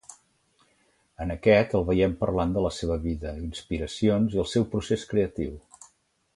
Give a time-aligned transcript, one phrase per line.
[1.25, 5.57] En aquest el veiem parlant de la seva vida, inspiracions i el seu procés creatiu.